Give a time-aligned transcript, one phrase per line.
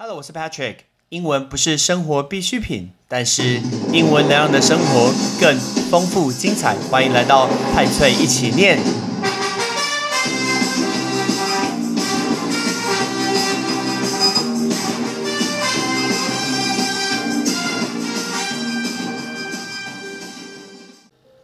[0.00, 0.76] Hello，我是 Patrick。
[1.08, 3.60] 英文不是生活必需品，但是
[3.92, 5.58] 英文能让你的生活更
[5.90, 6.76] 丰富精彩。
[6.88, 8.78] 欢迎来到派翠一起念。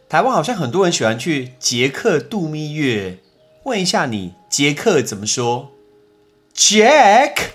[0.07, 3.17] 台湾好像很多人喜欢去捷克度蜜月，
[3.63, 5.73] 问一下你，捷克怎么说
[6.55, 7.54] ？Jack。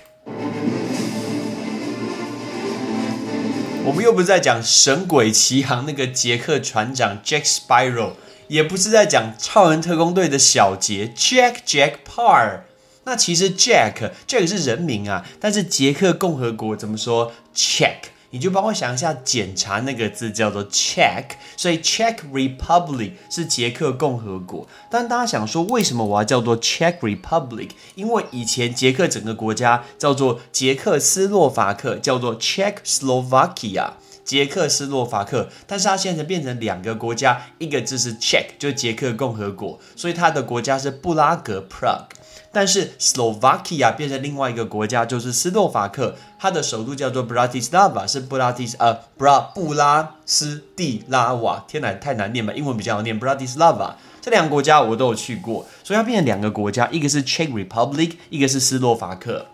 [3.83, 8.11] 我们又不是在讲《神鬼奇航》那个杰克船长 Jack Spiro，
[8.47, 12.59] 也不是在讲超人特工队的小杰 Jack Jack Parr。
[13.05, 17.97] 那其实 Jack Jack 是人名啊，但是捷克共和国怎么说？Check，
[18.31, 24.67] 你就帮我想一下，检查那个字叫做 check，所以 Czech Republic 是捷克共和国。
[24.89, 27.69] 但大家想说，为什么我要叫做 Czech Republic？
[27.95, 33.91] 因为以前捷克整个国家叫做捷克斯洛伐克，叫做 Czechoslovakia。
[34.23, 42.05] 捷克斯洛伐克，但是它现在变成两个国家，一个字是 Czech，就捷克共和国，所以它的国家是布拉格 Prague。
[42.51, 51.63] 但是 Slovakia 变成另外一个国家，就是斯洛伐克，它的首都叫做 Bratislava，是布拉迪斯呃布拉布拉斯蒂拉瓦。
[51.67, 52.53] 天哪，太难念了？
[52.55, 53.93] 英文比较好念，Bratislava。
[54.21, 59.45] 这两个国家我都有去过，所以它变成两个国家，一个是 Czech Republic，一个是斯洛伐克。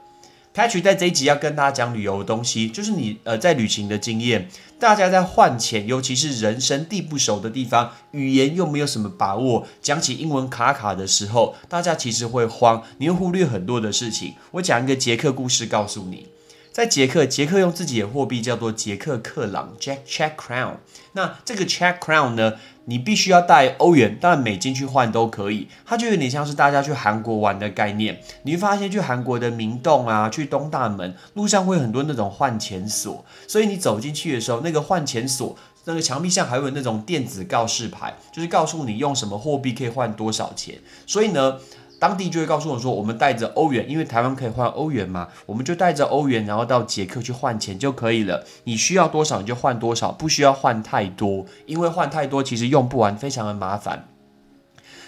[0.58, 4.50] Patrick 在这一集要跟大家讲旅游的东西，就是你呃在旅行的经验。
[4.80, 14.34] 大家在换钱，尤其是人生地不熟的地方，语言又没有什么把握，讲起英文卡卡的时候，大家其实会慌，你会忽略很多的事情。
[14.50, 16.26] 我讲一个捷克故事告诉你。
[16.78, 20.76] 在捷克，捷克用自己的货币叫做捷克克朗 （Jack Czech Crown）。
[21.14, 22.54] 那这个 Czech Crown 呢，
[22.86, 25.70] 你必须要带欧元，当然美金去换都可以。
[25.88, 28.22] 它就有点像是大家去韩国玩的概念。
[28.44, 40.78] 你会发现，去韩国的明洞啊，去东大门路上会很多那种换钱所，所以你走进去的时候，那个换钱所那个墙壁上还有那种电子告示牌，就是告诉你用什么货币可以换多少钱。
[41.08, 41.58] 所以呢。
[42.00, 48.46] 当地就会告诉我说，我们带着欧元，因为台湾可以换欧元嘛，我们就带着欧元，然后到捷克去换钱就可以了。
[48.66, 54.08] 你需要多少你就换多少，不需要换太多，因为换太多其实用不完，非常的麻烦。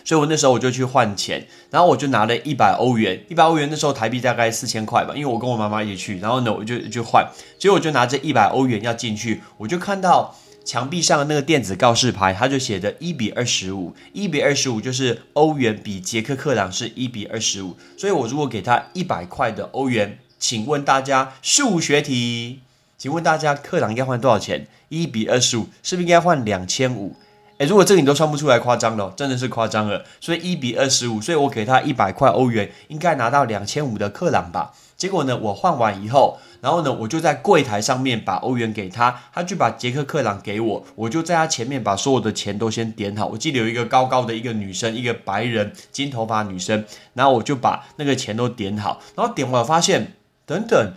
[0.03, 7.27] 所以我那时候我就去换钱，然后我就拿了一百欧元，一百欧元那时候台币大概四千块吧，因为我跟我妈妈一起去，然后呢我就去换，
[7.59, 10.35] 结果我就拿着一百欧元要进去，我就看到。
[10.69, 22.59] 墙壁上的那个电子告示牌，它就写着一比二十五，一比二十五就是欧元比捷克克朗是一比二十五，所以我如果给他一百块的欧元，请问大家数学题，
[22.99, 24.67] 请问大家克朗应该换多少钱？
[24.89, 27.15] 一比二十五是不是应该换两千五？
[27.57, 30.05] 诶，如果这个你都算不出来，夸张了，真的是夸张了。
[30.21, 34.73] 所以一比二十五，所以我给他一百块欧元，应该拿到两千五的克朗吧？
[34.99, 36.37] 结果呢，我换完以后。
[36.61, 43.27] 然后呢，我就在柜台上面把欧元给他，他就把捷克克朗给我，我就在他前面把所有的钱都先点好。
[43.27, 46.83] 我记得有一个高高的一个女生，一个白人金头发女生，
[47.13, 49.01] 然后我就把那个钱都点好。
[49.15, 50.15] 然后点完发现，
[50.45, 50.93] 等等，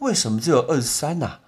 [0.00, 1.38] 为什么只有二十三呐？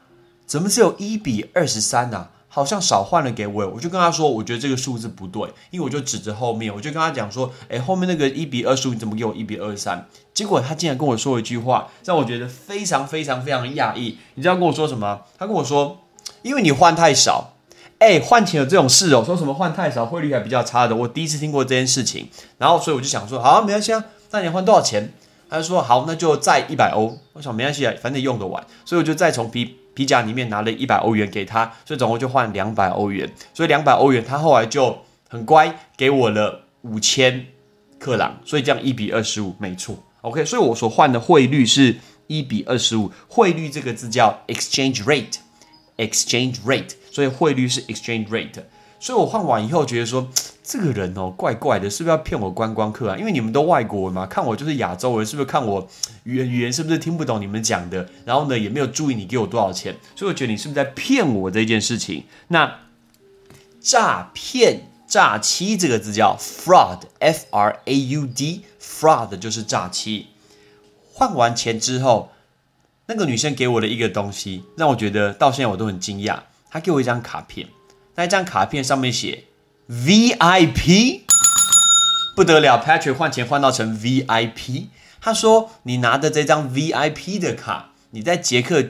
[0.46, 2.28] 怎么只有一比二十三呐？
[2.58, 10.04] 好像少换了给我，我就跟他说，我觉得这个数字不对，因为我就指着后面，我就跟他讲说，哎，后面那个一比二十五，你怎么给我一比二十三？
[10.34, 14.18] 结果他竟然跟我说一句话，让我觉得非常非常非常讶异。
[14.34, 15.20] 你知道跟我说什么？
[15.38, 15.98] 他跟我说，
[16.42, 17.54] 因为你换太少，
[18.00, 22.28] 哎，换钱有这种事哦，说什么换太少，汇率还比较差的，我第一次听过这件事情。
[22.58, 25.12] 然后所以我就想说，好，没关系啊，那你换多少钱？
[25.48, 27.16] 他就说好，那就再一百欧。
[27.34, 29.76] 我想没关系啊，反正用得完，所以我就再从 B。
[29.98, 33.28] 皮夹里面拿了一百欧元给他，所以总共就换两百欧元。
[33.52, 34.96] 所以两百欧元，他后来就
[35.28, 37.46] 很乖，给我了五千
[37.98, 38.38] 克朗。
[38.44, 39.96] 所以这样一比二十五，没错。
[40.20, 41.96] OK，所以我所换的汇率是
[42.28, 43.10] 一比二十五。
[43.26, 48.62] 汇率这个字叫 exchange rate，exchange rate，所以汇率是 exchange rate。
[49.00, 50.28] 所以我换完以后觉得说。
[50.68, 53.16] 这个人哦，怪怪的，是不是要骗我观光客啊？
[53.16, 55.88] 因为你们都外国人嘛，看我就是亚洲人，是不是看我
[56.24, 58.06] 语言语言是不是听不懂你们讲的？
[58.26, 62.24] 然后呢，也没有注意你给我多少钱，所以我觉得你是不是在骗我这件事情？
[62.48, 62.80] 那
[63.80, 70.26] 诈骗、诈欺这个字叫 fraud，f r a u d，fraud 就是诈欺。
[71.14, 72.32] 换完钱之后，
[73.06, 76.40] 那个女生给我的一个东西，让我觉得到现在我都很惊讶。
[76.68, 77.68] 她给我一张卡片，
[78.16, 79.44] 那一张卡片上面写。
[79.90, 81.22] VIP
[82.36, 84.88] 不得了，Patrick 换钱换到成 VIP。
[85.18, 88.84] 他说：“你拿着这张 VIP 的卡，你在捷克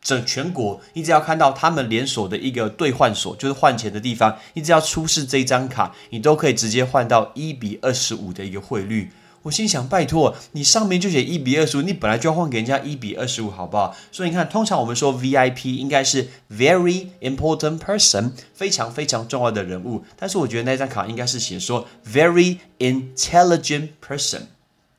[0.00, 9.12] 整全国，你只要看到他们连锁的一个兑换所，就是换钱的地方，你只要出示这张卡，你都可以直接换到一比二十五的一个汇率。”
[9.48, 13.96] 我心想，拜托，你上面就写一比二十五，你本来就要换给人家一比二十五，好不好？
[14.12, 20.04] 所以你看，通常我们说 VIP 应该是 very important person，非常非常重要的人物。
[20.18, 24.42] 但是我觉得那张卡应该是写说 very intelligent person，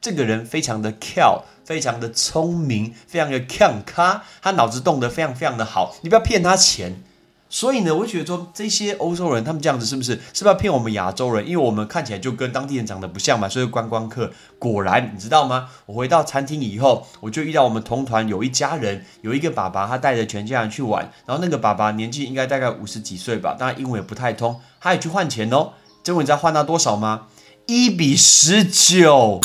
[0.02, 7.04] 这个人非常的巧非常的聪明，非常的 can 咖，他脑子动得非常非常的好，你不要骗他钱。
[7.52, 11.48] 所以呢，我就觉得说这些欧洲人他们这样子是不是是不是要骗我们亚洲人？
[11.48, 14.32] 因为我们看起来就跟当地人长得不像嘛，所以观光客。
[14.60, 15.70] 果然，你知道吗？
[15.88, 21.12] 我回到餐厅以后，我就遇到我们同团有一家人，有一个爸爸，他带着全家人去玩。
[21.26, 25.72] 然后那个爸爸年纪应该大概五十几岁吧，当然英文也不太通，他也去换钱哦。
[26.04, 27.28] 结果你知道换到多少吗？
[27.66, 29.40] 一比十九，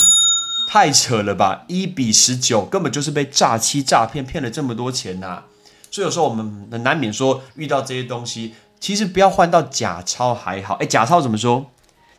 [0.71, 1.65] 太扯了吧！
[1.69, 5.45] 一比十九，根本就是被诈欺诈骗骗了这么多钱呐！
[5.94, 10.75] 所以有时候我们难免说遇到这些东西，其实不要换到假钞还好。
[10.81, 11.67] 哎，假钞怎么说？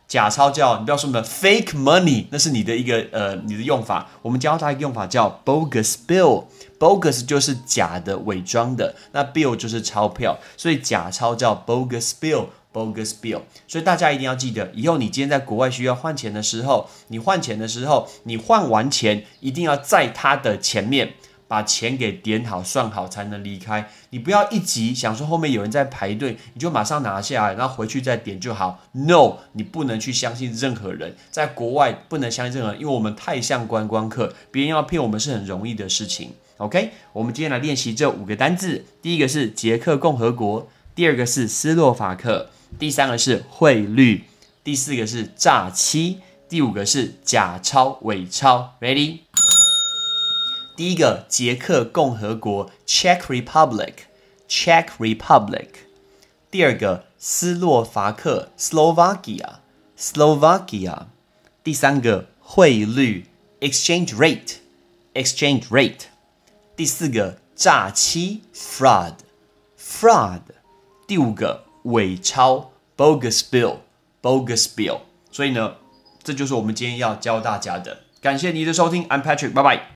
[0.08, 4.08] 假钞叫你不要说什么 fake money，那是你的一个呃你的用法。
[4.22, 13.42] 我们教它一个用法叫 bogus bill，bogus 就是假的、伪装的，那 bill 就是钞票，所以假钞叫 bogus bill，bogus bill。
[13.68, 21.12] 所以大家一定要记得，以后你今天在国外需要换钱的时候，你换钱的时候，你换完钱一定要在它的前面。
[21.48, 28.80] 把钱给点好算好才能离开，你不要一急想说后面有人在排队，你就马上拿下来，然后回去再点就好。
[28.92, 36.32] No，你不能去相信任何人，在国外不能相信任何人，因为我们太像观光客，别人要骗我们是很容易的事情。
[36.56, 44.24] OK，我们今天来练习这五个单字，第一个是捷克共和国，第二个是斯洛伐克，第三个是汇率，
[44.64, 48.74] 第四个是诈欺，第五个是假钞伪钞。
[48.80, 49.18] Ready？
[50.76, 55.68] 第一个，捷克共和国 （Czech Republic），Czech Republic。
[56.50, 61.06] 第二个，斯洛伐克 （Slovakia），Slovakia。
[61.64, 63.24] 第三个，汇率
[63.60, 66.00] （exchange rate），exchange rate。
[66.76, 70.42] 第四个，诈欺 （fraud），fraud。
[71.06, 75.00] 第五个，伪钞 （bogus bill），bogus bill。
[75.32, 75.76] 所以呢，
[76.22, 78.02] 这就是我们今天要教大家的。
[78.20, 79.95] 感谢你的收听，I'm Patrick，拜拜。